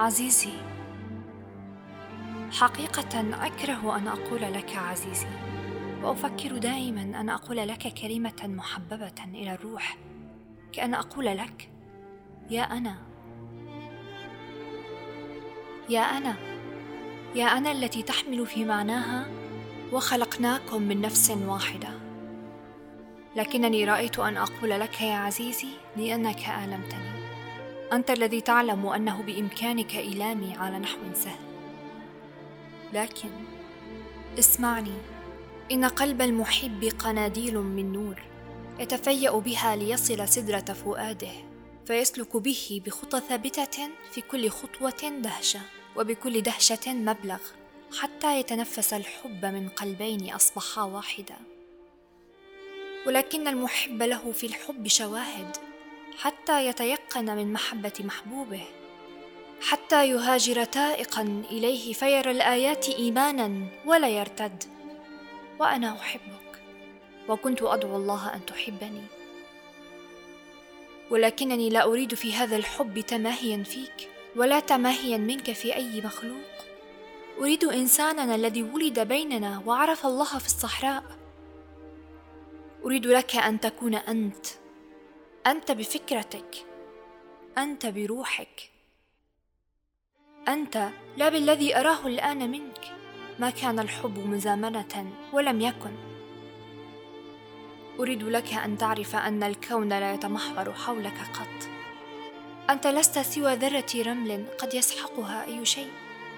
[0.00, 0.52] عزيزي
[2.52, 5.26] حقيقة أكره أن أقول لك عزيزي
[6.02, 9.96] وأفكر دائما أن أقول لك كلمة محببة إلى الروح.
[10.72, 11.70] كأن أقول لك
[12.50, 12.96] يا أنا.
[15.88, 16.36] يا أنا.
[17.34, 19.26] يا أنا التي تحمل في معناها
[19.92, 21.88] وخلقناكم من نفس واحدة.
[23.36, 27.13] لكنني رأيت أن أقول لك يا عزيزي لأنك آلمتني.
[27.92, 31.44] أنت الذي تعلم أنه بإمكانك إيلامي على نحو سهل.
[32.92, 33.30] لكن
[34.38, 34.94] اسمعني
[35.72, 38.22] إن قلب المحب قناديل من نور
[38.78, 41.32] يتفيأ بها ليصل سدرة فؤاده
[41.86, 45.60] فيسلك به بخطى ثابتة في كل خطوة دهشة
[45.96, 47.38] وبكل دهشة مبلغ
[48.00, 51.36] حتى يتنفس الحب من قلبين أصبحا واحدا.
[53.06, 55.56] ولكن المحب له في الحب شواهد
[56.18, 58.62] حتى يتيقن من محبة محبوبه
[59.60, 64.64] حتى يهاجر تائقا إليه فيرى الآيات إيمانا ولا يرتد.
[65.60, 66.62] وأنا أحبك
[67.28, 69.02] وكنت أدعو الله أن تحبني.
[71.10, 76.54] ولكنني لا أريد في هذا الحب تماهيا فيك ولا تماهيا منك في أي مخلوق.
[77.40, 81.04] أريد إنساننا الذي ولد بيننا وعرف الله في الصحراء.
[82.84, 84.46] أريد لك أن تكون أنت.
[85.46, 86.66] أنت بفكرتك
[87.58, 88.70] أنت بروحك.
[90.48, 92.80] أنت لا بالذي أراه الآن منك.
[93.38, 95.96] ما كان الحب مزامنة ولم يكن.
[98.00, 101.68] أريد لك أن تعرف أن الكون لا يتمحور حولك قط.
[102.70, 105.90] أنت لست سوى ذرة رمل قد يسحقها أي شيء.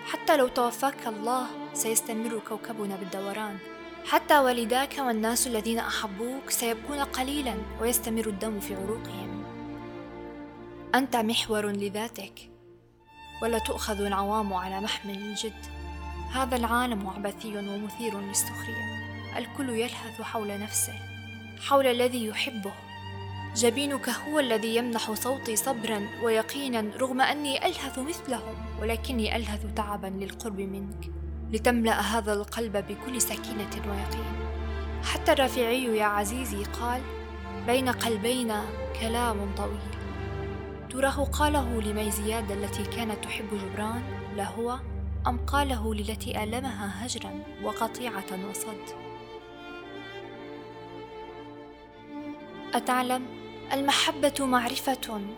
[0.07, 3.76] حتى لو توفاك الله سيستمر كوكبنا بالدوران.
[4.11, 9.45] حتى والداك والناس الذين أحبوك سيبكون قليلا ويستمر الدم في عروقهم.
[10.95, 12.51] أنت محور لذاتك
[13.43, 15.67] ولا تؤخذ العوام على محمل الجد.
[16.33, 18.85] هذا العالم عبثي ومثير للسخرية.
[19.37, 20.95] الكل يلهث حول نفسه
[21.69, 22.73] حول الذي يحبه.
[23.55, 30.61] جبينك هو الذي يمنح صوتي صبرا ويقينا رغم أني ألهث مثلهم ولكني ألهث تعبا للقرب
[30.61, 31.11] منك.
[31.53, 34.25] لتملأ هذا القلب بكل سكينة ويقين.
[35.05, 37.03] حتى الرافعي يا عزيزي قال
[37.67, 38.65] بين قلبينا
[39.01, 39.97] كلام طويل.
[40.91, 44.03] تراه قاله لميزياد التي كانت تحب جبران
[44.37, 44.79] لهو
[45.27, 49.07] أم قاله للتي آلمها هجرا وقطيعة وصد.
[52.75, 53.27] أتعلم؟
[53.73, 54.95] المحبة معرفة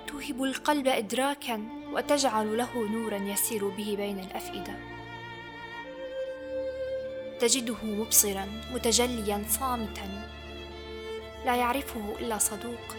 [0.07, 4.98] توهب القلب إدراكا وتجعل له نورا يسير به بين الأفئدة.
[7.41, 10.29] تجده مبصرا متجليا صامتا.
[11.45, 12.97] لا يعرفه إلا صدوق.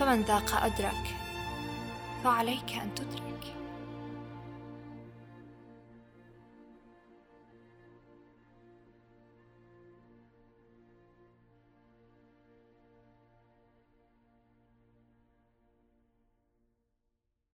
[0.00, 1.04] فمن ذاق أدرك
[2.24, 3.54] فعليك أن تدرك.